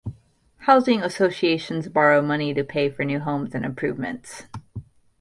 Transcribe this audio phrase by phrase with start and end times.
[0.61, 4.47] Housing associations borrow money to pay for new homes and improvements.